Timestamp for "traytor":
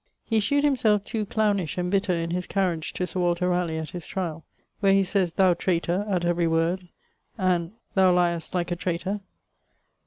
5.53-6.05, 8.75-9.19